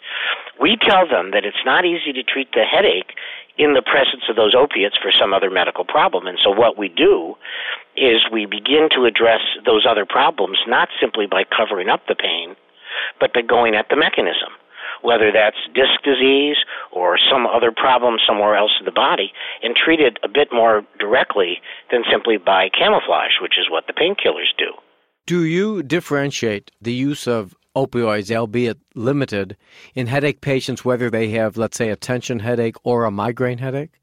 We 0.61 0.77
tell 0.77 1.09
them 1.09 1.33
that 1.33 1.45
it's 1.45 1.65
not 1.65 1.85
easy 1.85 2.13
to 2.13 2.23
treat 2.23 2.53
the 2.53 2.63
headache 2.63 3.19
in 3.59 3.75
the 3.75 3.83
presence 3.83 4.25
of 4.31 4.37
those 4.37 4.55
opiates 4.55 4.97
for 4.97 5.11
some 5.11 5.35
other 5.35 5.51
medical 5.51 5.85
problem. 5.85 6.27
And 6.27 6.39
so 6.43 6.51
what 6.51 6.79
we 6.79 6.89
do 6.89 7.35
is 7.97 8.23
we 8.33 8.47
begin 8.47 8.89
to 8.95 9.05
address 9.05 9.41
those 9.67 9.85
other 9.85 10.07
problems 10.07 10.59
not 10.67 10.89
simply 11.01 11.27
by 11.27 11.45
covering 11.45 11.89
up 11.89 12.07
the 12.07 12.15
pain, 12.15 12.57
but 13.21 13.35
by 13.35 13.43
going 13.43 13.75
at 13.75 13.89
the 13.91 13.97
mechanism 13.97 14.55
whether 15.03 15.31
that's 15.33 15.57
disc 15.75 16.03
disease 16.05 16.57
or 16.91 17.19
some 17.31 17.47
other 17.47 17.71
problem 17.71 18.17
somewhere 18.27 18.57
else 18.57 18.73
in 18.81 18.87
the 18.87 18.93
body, 18.93 19.33
and 19.63 19.77
treat 19.77 20.01
it 20.01 20.19
a 20.25 20.29
bit 20.29 20.49
more 20.53 20.83
directly 20.99 21.61
than 21.91 22.03
simply 22.11 22.37
by 22.39 22.69
camouflage, 22.77 23.41
which 23.41 23.59
is 23.59 23.71
what 23.71 23.87
the 23.87 23.93
painkillers 23.93 24.51
do. 24.57 24.73
Do 25.27 25.45
you 25.45 25.83
differentiate 25.83 26.71
the 26.81 26.93
use 26.93 27.29
of 27.29 27.55
opioids, 27.77 28.35
albeit 28.35 28.79
limited, 28.95 29.57
in 29.95 30.07
headache 30.07 30.41
patients, 30.41 30.85
whether 30.85 31.11
they 31.11 31.31
have, 31.31 31.57
let's 31.57 31.77
say, 31.77 31.91
a 31.91 31.97
tension 31.97 32.41
headache 32.41 32.77
or 32.83 33.05
a 33.05 33.11
migraine 33.11 33.59
headache? 33.59 34.02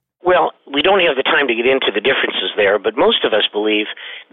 We 0.71 0.83
don't 0.83 1.01
have 1.01 1.17
the 1.17 1.23
time 1.23 1.47
to 1.47 1.55
get 1.55 1.65
into 1.65 1.89
the 1.91 1.99
differences 1.99 2.53
there, 2.55 2.77
but 2.77 2.95
most 2.95 3.25
of 3.25 3.33
us 3.33 3.47
believe 3.51 3.87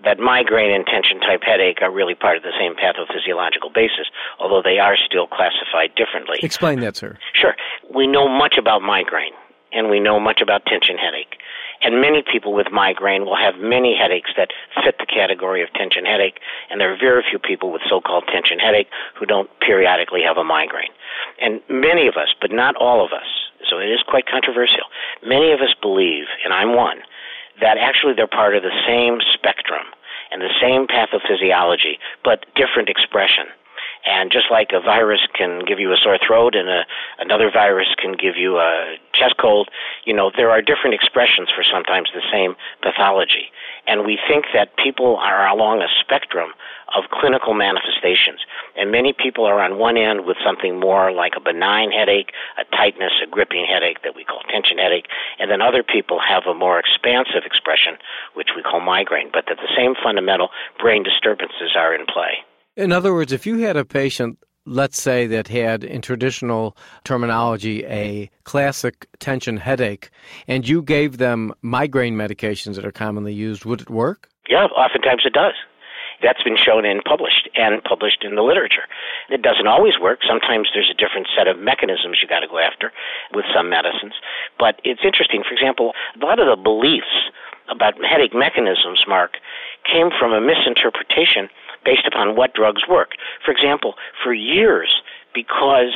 that 0.05 0.19
migraine 0.19 0.71
and 0.71 0.85
tension 0.85 1.19
type 1.21 1.41
headache 1.43 1.81
are 1.81 1.91
really 1.91 2.15
part 2.15 2.37
of 2.37 2.43
the 2.43 2.53
same 2.61 2.75
pathophysiological 2.77 3.73
basis, 3.73 4.13
although 4.39 4.61
they 4.61 4.79
are 4.79 4.97
still 4.97 5.27
classified 5.27 5.95
differently. 5.97 6.37
Explain 6.43 6.81
that, 6.81 6.95
sir. 6.95 7.17
Sure. 7.33 7.57
We 7.95 8.07
know 8.07 8.29
much 8.29 8.57
about 8.59 8.83
migraine, 8.83 9.33
and 9.73 9.89
we 9.89 9.99
know 9.99 10.21
much 10.21 10.43
about 10.43 10.67
tension 10.67 10.99
headache. 10.99 11.41
And 11.83 12.01
many 12.01 12.23
people 12.23 12.53
with 12.53 12.69
migraine 12.73 13.25
will 13.25 13.37
have 13.37 13.57
many 13.57 13.97
headaches 13.97 14.31
that 14.37 14.49
fit 14.85 14.97
the 14.99 15.07
category 15.07 15.63
of 15.63 15.73
tension 15.73 16.05
headache, 16.05 16.41
and 16.71 16.81
there 16.81 16.93
are 16.93 16.99
very 16.99 17.25
few 17.29 17.39
people 17.39 17.73
with 17.73 17.83
so-called 17.89 18.25
tension 18.33 18.59
headache 18.59 18.89
who 19.19 19.25
don't 19.25 19.49
periodically 19.61 20.21
have 20.21 20.37
a 20.37 20.45
migraine. 20.45 20.93
And 21.41 21.61
many 21.69 22.09
of 22.09 22.17
us, 22.17 22.29
but 22.41 22.53
not 22.53 22.77
all 22.77 23.05
of 23.05 23.13
us, 23.13 23.29
so 23.69 23.79
it 23.79 23.87
is 23.87 24.03
quite 24.07 24.27
controversial, 24.27 24.87
many 25.25 25.53
of 25.53 25.61
us 25.61 25.75
believe, 25.81 26.27
and 26.45 26.53
I'm 26.53 26.75
one, 26.75 26.99
that 27.61 27.79
actually 27.79 28.15
they're 28.15 28.27
part 28.27 28.57
of 28.57 28.63
the 28.63 28.75
same 28.87 29.19
spectrum 29.33 29.87
and 30.31 30.43
the 30.43 30.53
same 30.61 30.87
pathophysiology, 30.87 31.99
but 32.25 32.47
different 32.55 32.89
expression. 32.89 33.47
And 34.07 34.31
just 34.31 34.47
like 34.51 34.71
a 34.73 34.81
virus 34.81 35.21
can 35.35 35.65
give 35.67 35.81
you 35.81 35.93
a 35.93 35.97
sore 35.97 36.19
throat 36.25 36.55
and 36.55 36.69
a, 36.69 36.87
another 37.19 37.51
virus 37.51 37.89
can 37.99 38.13
give 38.13 38.37
you 38.37 38.59
a 38.59 38.97
chest 39.13 39.35
cold, 39.41 39.69
you 40.05 40.15
know, 40.15 40.31
there 40.37 40.51
are 40.51 40.63
different 40.63 40.95
expressions 40.95 41.49
for 41.51 41.65
sometimes 41.65 42.11
the 42.15 42.23
same 42.31 42.55
pathology. 42.83 43.51
And 43.87 44.07
we 44.07 44.19
think 44.29 44.47
that 44.55 44.77
people 44.77 45.17
are 45.17 45.49
along 45.49 45.83
a 45.83 45.89
spectrum 46.01 46.53
of 46.95 47.11
clinical 47.11 47.55
manifestations. 47.55 48.41
And 48.77 48.93
many 48.93 49.13
people 49.13 49.45
are 49.45 49.61
on 49.61 49.79
one 49.79 49.97
end 49.97 50.27
with 50.27 50.37
something 50.45 50.79
more 50.79 51.11
like 51.11 51.33
a 51.37 51.41
benign 51.41 51.91
headache, 51.91 52.31
a 52.59 52.65
tightness, 52.77 53.13
a 53.23 53.27
gripping 53.27 53.67
headache 53.67 54.03
that 54.05 54.15
we 54.15 54.25
call 54.25 54.41
tension 54.53 54.79
headache, 54.79 55.07
and 55.39 55.51
then 55.51 55.61
other 55.61 55.83
people 55.83 56.21
have 56.23 56.45
a 56.47 56.55
more 56.55 56.79
expansive 56.79 57.43
expression, 57.45 57.99
which 58.35 58.55
we 58.55 58.63
call 58.63 58.81
migraine, 58.81 59.31
but 59.33 59.45
that 59.49 59.57
the 59.57 59.73
same 59.77 59.95
fundamental 60.03 60.49
brain 60.79 61.03
disturbances 61.03 61.75
are 61.77 61.95
in 61.95 62.07
play. 62.07 62.45
In 62.77 62.93
other 62.93 63.13
words, 63.13 63.33
if 63.33 63.47
you 63.47 63.59
had 63.59 63.77
a 63.77 63.85
patient, 63.85 64.39
let's 64.67 65.01
say, 65.01 65.27
that 65.27 65.49
had, 65.49 65.83
in 65.83 66.03
traditional 66.03 66.77
terminology, 67.05 67.85
a 67.87 68.31
classic 68.45 69.07
tension 69.19 69.57
headache, 69.57 70.11
and 70.47 70.69
you 70.69 70.83
gave 70.83 71.19
them 71.19 71.55
migraine 71.63 72.17
medications 72.17 72.75
that 72.75 72.85
are 72.85 72.93
commonly 72.93 73.33
used, 73.33 73.65
would 73.65 73.81
it 73.81 73.91
work? 73.91 74.29
Yeah, 74.49 74.65
oftentimes 74.65 75.23
it 75.25 75.33
does. 75.33 75.55
That's 76.23 76.43
been 76.43 76.57
shown 76.57 76.85
and 76.85 77.05
published 77.05 77.49
and 77.57 77.83
published 77.85 78.25
in 78.25 78.35
the 78.35 78.43
literature. 78.43 78.89
It 79.29 79.43
doesn't 79.43 79.67
always 79.67 79.99
work. 80.01 80.21
Sometimes 80.27 80.69
there's 80.73 80.91
a 80.91 80.97
different 80.97 81.29
set 81.37 81.49
of 81.49 81.59
mechanisms 81.59 82.19
you 82.23 82.29
got 82.29 82.41
to 82.41 82.49
go 82.49 82.59
after 82.59 82.93
with 83.33 83.45
some 83.55 83.69
medicines. 83.69 84.15
But 84.59 84.81
it's 84.85 85.05
interesting. 85.05 85.43
For 85.47 85.55
example, 85.55 85.93
a 86.21 86.25
lot 86.25 86.39
of 86.39 86.47
the 86.47 86.57
beliefs 86.57 87.31
about 87.69 87.95
headache 88.05 88.35
mechanisms, 88.35 89.05
Mark, 89.09 89.39
came 89.85 90.11
from 90.11 90.33
a 90.33 90.41
misinterpretation 90.41 91.49
based 91.85 92.07
upon 92.07 92.37
what 92.37 92.55
drugs 92.55 92.83
work. 92.89 93.13
For 93.45 93.51
example, 93.51 93.95
for 94.23 94.33
years, 94.33 95.03
because 95.35 95.95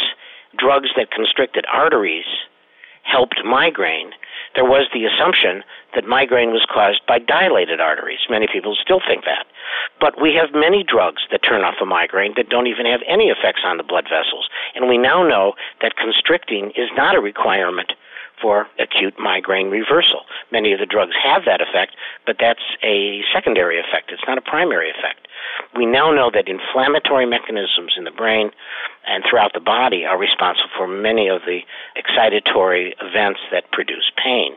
drugs 0.57 0.91
that 0.97 1.11
constricted 1.11 1.65
arteries 1.73 2.27
helped 3.03 3.41
migraine, 3.45 4.13
there 4.55 4.65
was 4.65 4.89
the 4.93 5.07
assumption 5.07 5.63
that 5.95 6.07
migraine 6.07 6.51
was 6.51 6.67
caused 6.67 7.01
by 7.07 7.19
dilated 7.19 7.81
arteries. 7.81 8.27
Many 8.29 8.47
people 8.51 8.77
still 8.77 9.01
think 9.01 9.25
that. 9.25 9.47
But 10.01 10.21
we 10.21 10.35
have 10.35 10.55
many 10.55 10.83
drugs 10.83 11.23
that 11.31 11.43
turn 11.47 11.63
off 11.63 11.83
a 11.83 11.87
migraine 11.87 12.35
that 12.37 12.49
don't 12.49 12.67
even 12.67 12.87
have 12.87 13.01
any 13.07 13.31
effects 13.31 13.63
on 13.65 13.77
the 13.77 13.87
blood 13.87 14.05
vessels. 14.11 14.49
And 14.75 14.89
we 14.89 14.99
now 14.99 15.23
know 15.23 15.55
that 15.83 15.97
constricting 15.97 16.71
is 16.75 16.91
not 16.97 17.15
a 17.15 17.21
requirement 17.21 17.93
for 18.41 18.67
acute 18.79 19.15
migraine 19.19 19.71
reversal. 19.71 20.23
Many 20.51 20.73
of 20.73 20.81
the 20.81 20.87
drugs 20.87 21.13
have 21.23 21.45
that 21.47 21.61
effect, 21.61 21.95
but 22.27 22.37
that's 22.41 22.65
a 22.83 23.23
secondary 23.33 23.79
effect. 23.79 24.11
It's 24.11 24.27
not 24.27 24.39
a 24.39 24.43
primary 24.43 24.91
effect. 24.91 25.29
We 25.77 25.87
now 25.87 26.11
know 26.11 26.31
that 26.33 26.49
inflammatory 26.49 27.27
mechanisms 27.27 27.95
in 27.97 28.05
the 28.05 28.11
brain 28.11 28.51
and 29.07 29.25
throughout 29.29 29.53
the 29.53 29.61
body 29.61 30.05
are 30.05 30.19
responsible 30.19 30.71
for 30.77 30.87
many 30.87 31.29
of 31.29 31.43
the 31.47 31.61
excitatory 31.97 32.93
events 33.01 33.41
that 33.53 33.71
produce 33.73 34.11
pain. 34.23 34.55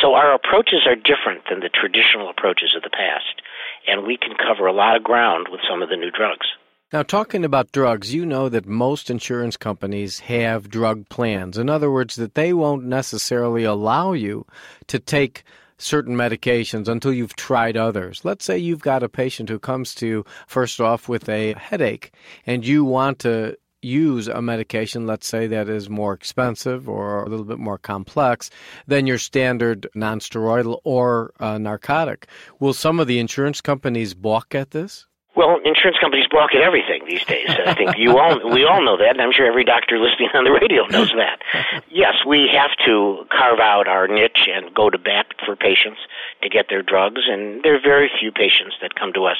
So 0.00 0.14
our 0.14 0.34
approaches 0.34 0.86
are 0.86 0.94
different 0.94 1.48
than 1.48 1.60
the 1.60 1.68
traditional 1.68 2.28
approaches 2.28 2.74
of 2.76 2.82
the 2.82 2.90
past, 2.90 3.42
and 3.86 4.06
we 4.06 4.16
can 4.16 4.36
cover 4.36 4.66
a 4.66 4.72
lot 4.72 4.96
of 4.96 5.02
ground 5.02 5.48
with 5.50 5.60
some 5.68 5.82
of 5.82 5.88
the 5.88 5.96
new 5.96 6.10
drugs. 6.10 6.46
Now, 6.92 7.02
talking 7.02 7.44
about 7.44 7.72
drugs, 7.72 8.14
you 8.14 8.24
know 8.24 8.48
that 8.48 8.64
most 8.64 9.10
insurance 9.10 9.56
companies 9.56 10.20
have 10.20 10.70
drug 10.70 11.08
plans. 11.08 11.58
In 11.58 11.68
other 11.68 11.90
words, 11.90 12.14
that 12.14 12.36
they 12.36 12.52
won't 12.52 12.84
necessarily 12.84 13.64
allow 13.64 14.12
you 14.12 14.46
to 14.86 15.00
take 15.00 15.42
certain 15.78 16.14
medications 16.14 16.86
until 16.86 17.12
you've 17.12 17.34
tried 17.34 17.76
others. 17.76 18.24
Let's 18.24 18.44
say 18.44 18.56
you've 18.58 18.82
got 18.82 19.02
a 19.02 19.08
patient 19.08 19.48
who 19.48 19.58
comes 19.58 19.96
to 19.96 20.06
you 20.06 20.24
first 20.46 20.80
off 20.80 21.08
with 21.08 21.28
a 21.28 21.54
headache 21.54 22.12
and 22.46 22.64
you 22.64 22.84
want 22.84 23.18
to 23.20 23.56
use 23.82 24.28
a 24.28 24.40
medication, 24.40 25.08
let's 25.08 25.26
say 25.26 25.48
that 25.48 25.68
is 25.68 25.90
more 25.90 26.12
expensive 26.12 26.88
or 26.88 27.24
a 27.24 27.28
little 27.28 27.44
bit 27.44 27.58
more 27.58 27.78
complex 27.78 28.48
than 28.86 29.08
your 29.08 29.18
standard 29.18 29.88
nonsteroidal 29.96 30.80
or 30.84 31.32
uh, 31.40 31.58
narcotic. 31.58 32.28
Will 32.60 32.72
some 32.72 33.00
of 33.00 33.08
the 33.08 33.18
insurance 33.18 33.60
companies 33.60 34.14
balk 34.14 34.54
at 34.54 34.70
this? 34.70 35.06
Well, 35.36 35.60
insurance 35.64 35.98
companies 36.00 36.24
balk 36.30 36.54
at 36.54 36.62
everything 36.62 37.04
these 37.04 37.22
days. 37.24 37.50
I 37.66 37.74
think 37.74 37.98
you 37.98 38.16
all 38.18 38.40
we 38.50 38.64
all 38.64 38.82
know 38.82 38.96
that, 38.96 39.10
and 39.10 39.20
I'm 39.20 39.32
sure 39.32 39.44
every 39.44 39.64
doctor 39.64 39.98
listening 39.98 40.30
on 40.32 40.44
the 40.44 40.50
radio 40.50 40.86
knows 40.86 41.12
that. 41.12 41.44
Yes, 41.90 42.24
we 42.26 42.48
have 42.56 42.72
to 42.86 43.26
carve 43.28 43.60
out 43.60 43.86
our 43.86 44.08
niche 44.08 44.48
and 44.48 44.74
go 44.74 44.88
to 44.88 44.96
bat 44.96 45.26
for 45.44 45.54
patients 45.54 46.00
to 46.42 46.48
get 46.48 46.66
their 46.70 46.82
drugs, 46.82 47.28
and 47.28 47.62
there 47.62 47.74
are 47.76 47.80
very 47.80 48.10
few 48.18 48.32
patients 48.32 48.76
that 48.80 48.94
come 48.94 49.12
to 49.12 49.26
us 49.26 49.36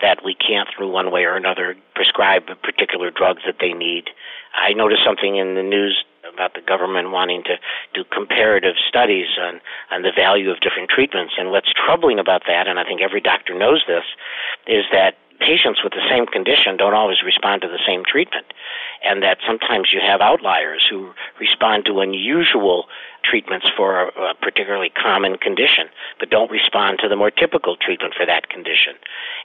that 0.00 0.22
we 0.24 0.34
can't, 0.34 0.68
through 0.70 0.90
one 0.90 1.10
way 1.10 1.24
or 1.24 1.34
another, 1.34 1.74
prescribe 1.96 2.44
a 2.48 2.54
particular 2.54 3.10
drug 3.10 3.38
that 3.44 3.56
they 3.60 3.72
need. 3.72 4.10
I 4.54 4.72
noticed 4.72 5.02
something 5.04 5.36
in 5.36 5.56
the 5.56 5.62
news 5.62 6.04
about 6.32 6.54
the 6.54 6.60
government 6.60 7.10
wanting 7.10 7.42
to 7.44 7.56
do 7.94 8.04
comparative 8.12 8.74
studies 8.88 9.26
on, 9.40 9.60
on 9.90 10.02
the 10.02 10.12
value 10.14 10.50
of 10.50 10.60
different 10.60 10.88
treatments. 10.88 11.34
And 11.38 11.50
what's 11.50 11.72
troubling 11.72 12.18
about 12.18 12.42
that, 12.46 12.68
and 12.68 12.78
I 12.78 12.84
think 12.84 13.00
every 13.02 13.20
doctor 13.20 13.54
knows 13.56 13.82
this, 13.86 14.04
is 14.66 14.84
that 14.92 15.16
patients 15.40 15.82
with 15.82 15.92
the 15.92 16.06
same 16.08 16.26
condition 16.26 16.76
don't 16.76 16.94
always 16.94 17.22
respond 17.24 17.62
to 17.62 17.68
the 17.68 17.80
same 17.86 18.04
treatment, 18.04 18.46
and 19.02 19.22
that 19.22 19.38
sometimes 19.46 19.88
you 19.92 20.00
have 20.00 20.20
outliers 20.20 20.86
who 20.88 21.12
respond 21.40 21.84
to 21.86 22.00
unusual 22.00 22.86
treatments 23.24 23.66
for 23.76 24.08
a, 24.08 24.34
particularly 24.40 24.90
common 24.90 25.36
condition, 25.36 25.88
but 26.18 26.30
don't 26.30 26.50
respond 26.50 26.98
to 27.00 27.08
the 27.08 27.16
more 27.16 27.30
typical 27.30 27.76
treatment 27.76 28.14
for 28.16 28.26
that 28.26 28.48
condition. 28.48 28.94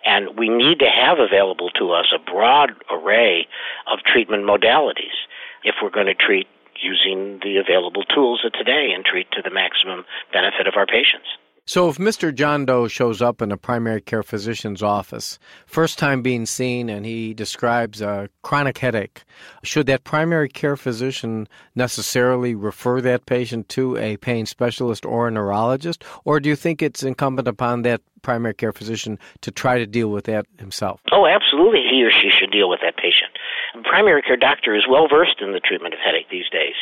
And 0.05 0.37
we 0.37 0.49
need 0.49 0.79
to 0.79 0.89
have 0.89 1.19
available 1.19 1.69
to 1.71 1.91
us 1.91 2.13
a 2.13 2.19
broad 2.19 2.71
array 2.91 3.47
of 3.91 3.99
treatment 4.05 4.43
modalities 4.43 5.15
if 5.63 5.75
we're 5.81 5.89
going 5.89 6.07
to 6.07 6.15
treat 6.15 6.47
using 6.81 7.39
the 7.41 7.57
available 7.57 8.03
tools 8.03 8.43
of 8.45 8.51
today 8.53 8.91
and 8.93 9.03
treat 9.05 9.31
to 9.31 9.41
the 9.41 9.49
maximum 9.49 10.05
benefit 10.31 10.67
of 10.67 10.75
our 10.75 10.85
patients. 10.85 11.27
So, 11.67 11.89
if 11.89 11.97
Mr. 11.97 12.31
John 12.31 12.67
Doe 12.67 12.87
shows 12.87 13.23
up 13.23 13.41
in 13.41 13.51
a 13.51 13.57
primary 13.57 13.99
care 13.99 14.21
physician's 14.21 14.83
office, 14.83 15.39
first 15.65 15.97
time 15.97 16.21
being 16.21 16.45
seen, 16.45 16.89
and 16.89 17.07
he 17.07 17.33
describes 17.33 18.01
a 18.01 18.29
chronic 18.43 18.77
headache, 18.77 19.23
should 19.63 19.87
that 19.87 20.03
primary 20.03 20.47
care 20.47 20.77
physician 20.77 21.47
necessarily 21.73 22.53
refer 22.53 23.01
that 23.01 23.25
patient 23.25 23.67
to 23.69 23.97
a 23.97 24.17
pain 24.17 24.45
specialist 24.45 25.07
or 25.07 25.27
a 25.27 25.31
neurologist? 25.31 26.03
Or 26.23 26.39
do 26.39 26.49
you 26.49 26.55
think 26.55 26.83
it's 26.83 27.01
incumbent 27.01 27.47
upon 27.47 27.81
that 27.81 28.01
primary 28.25 28.55
care 28.55 28.73
physician 28.73 29.19
to 29.41 29.51
try 29.51 29.77
to 29.77 29.85
deal 29.85 30.09
with 30.09 30.25
that 30.25 30.47
himself? 30.57 30.99
Oh, 31.13 31.27
absolutely, 31.27 31.85
he 31.85 32.03
or 32.03 32.09
she 32.09 32.33
should 32.33 32.49
deal 32.49 32.67
with 32.67 32.81
that 32.81 32.97
patient. 32.97 33.29
A 33.77 33.83
primary 33.83 34.23
care 34.23 34.35
doctor 34.35 34.73
is 34.73 34.89
well 34.89 35.07
versed 35.07 35.41
in 35.45 35.53
the 35.53 35.59
treatment 35.59 35.93
of 35.93 35.99
headache 36.01 36.29
these 36.31 36.49
days 36.49 36.73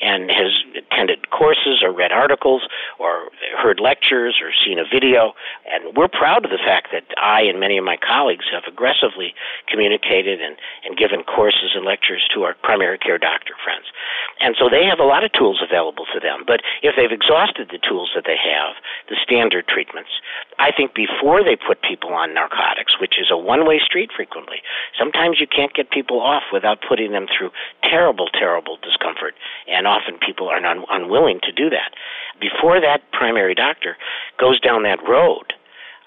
and 0.00 0.30
has 0.30 0.54
attended 0.78 1.30
courses 1.30 1.82
or 1.82 1.90
read 1.90 2.12
articles 2.12 2.62
or 3.00 3.34
heard 3.58 3.80
lectures 3.80 4.38
or 4.38 4.54
seen 4.54 4.78
a 4.78 4.86
video. 4.86 5.34
And 5.66 5.96
we're 5.96 6.06
proud 6.06 6.44
of 6.44 6.52
the 6.52 6.62
fact 6.62 6.94
that 6.94 7.02
I 7.18 7.42
and 7.42 7.58
many 7.58 7.78
of 7.78 7.84
my 7.84 7.98
colleagues 7.98 8.46
have 8.54 8.62
aggressively 8.70 9.34
communicated 9.66 10.40
and, 10.40 10.54
and 10.86 10.96
given 10.96 11.26
courses 11.26 11.74
and 11.74 11.84
lectures 11.84 12.22
to 12.34 12.44
our 12.44 12.54
primary 12.62 12.98
care 12.98 13.18
doctor 13.18 13.58
friends. 13.64 13.90
And 14.38 14.54
so 14.54 14.70
they 14.70 14.86
have 14.86 15.00
a 15.02 15.08
lot 15.08 15.24
of 15.24 15.32
tools 15.32 15.58
available 15.58 16.06
to 16.14 16.20
them. 16.20 16.44
But 16.46 16.62
if 16.82 16.94
they've 16.94 17.10
exhausted 17.10 17.74
the 17.74 17.82
tools 17.82 18.12
that 18.14 18.24
they 18.26 18.38
have, 18.38 18.78
the 19.08 19.16
standard 19.18 19.66
treatments, 19.66 20.10
I 20.58 20.70
think 20.70 20.91
before 20.94 21.42
they 21.44 21.56
put 21.56 21.82
people 21.82 22.12
on 22.14 22.34
narcotics, 22.34 23.00
which 23.00 23.14
is 23.20 23.28
a 23.30 23.36
one 23.36 23.66
way 23.66 23.78
street 23.78 24.10
frequently, 24.14 24.58
sometimes 24.98 25.40
you 25.40 25.46
can't 25.46 25.74
get 25.74 25.90
people 25.90 26.20
off 26.20 26.44
without 26.52 26.78
putting 26.86 27.12
them 27.12 27.26
through 27.26 27.50
terrible, 27.82 28.28
terrible 28.28 28.78
discomfort. 28.82 29.34
And 29.68 29.86
often 29.86 30.18
people 30.18 30.48
are 30.48 30.64
un- 30.64 30.84
unwilling 30.90 31.40
to 31.44 31.52
do 31.52 31.70
that. 31.70 31.92
Before 32.40 32.80
that 32.80 33.10
primary 33.12 33.54
doctor 33.54 33.96
goes 34.38 34.60
down 34.60 34.82
that 34.82 35.02
road, 35.08 35.52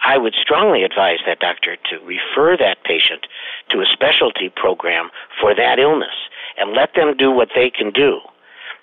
I 0.03 0.17
would 0.17 0.35
strongly 0.35 0.83
advise 0.83 1.19
that 1.25 1.39
doctor 1.39 1.77
to 1.89 1.99
refer 2.05 2.57
that 2.57 2.83
patient 2.83 3.25
to 3.69 3.79
a 3.79 3.85
specialty 3.91 4.49
program 4.49 5.09
for 5.39 5.55
that 5.55 5.79
illness 5.79 6.29
and 6.57 6.73
let 6.73 6.93
them 6.95 7.15
do 7.17 7.31
what 7.31 7.49
they 7.55 7.69
can 7.69 7.91
do. 7.91 8.19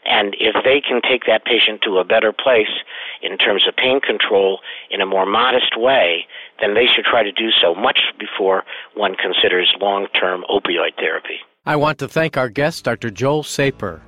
And 0.05 0.35
if 0.41 0.57
they 0.65 0.81
can 0.81 1.01
take 1.03 1.25
that 1.27 1.45
patient 1.45 1.81
to 1.83 1.99
a 1.99 2.05
better 2.05 2.33
place 2.33 2.83
in 3.23 3.39
terms 3.39 3.67
of 3.69 3.77
pain 3.77 4.01
control 4.01 4.61
in 4.91 5.01
a 5.01 5.07
more 5.07 5.27
modest 5.27 5.77
way, 5.77 6.27
then 6.61 6.75
they 6.75 6.87
should 6.87 7.05
try 7.05 7.23
to 7.23 7.33
do 7.33 7.51
so 7.51 7.75
much 7.75 8.01
before 8.19 8.65
one 8.95 9.15
considers 9.15 9.73
long 9.81 10.09
term 10.19 10.45
opioid 10.51 10.97
therapy. 10.97 11.39
I 11.65 11.77
want 11.77 11.99
to 11.99 12.09
thank 12.09 12.37
our 12.37 12.49
guest, 12.49 12.85
Dr. 12.85 13.11
Joel 13.11 13.45
Saper. 13.45 14.03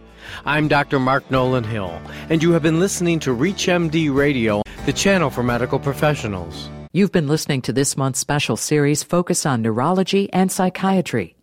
I'm 0.44 0.68
Dr. 0.68 0.98
Mark 0.98 1.30
Nolan 1.30 1.64
Hill, 1.64 2.00
and 2.28 2.42
you 2.42 2.52
have 2.52 2.62
been 2.62 2.80
listening 2.80 3.20
to 3.20 3.30
ReachMD 3.30 4.12
Radio. 4.14 4.62
the 4.86 4.92
channel 4.92 5.30
for 5.30 5.42
medical 5.42 5.78
professionals. 5.78 6.68
You've 6.92 7.12
been 7.12 7.26
listening 7.26 7.62
to 7.62 7.72
this 7.72 7.96
month's 7.96 8.18
special 8.18 8.56
series 8.56 9.02
Focus 9.02 9.46
on 9.46 9.62
Neurology 9.62 10.32
and 10.32 10.52
Psychiatry. 10.52 11.33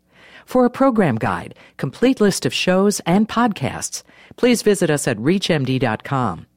For 0.52 0.66
a 0.66 0.70
program 0.70 1.16
guide, 1.16 1.56
complete 1.78 2.20
list 2.20 2.46
of 2.46 2.54
shows, 2.54 3.00
and 3.06 3.26
podcasts, 3.26 4.04
please 4.36 4.64
visit 4.64 4.90
us 4.90 5.08
at 5.08 5.16
ReachMD.com. 5.16 6.46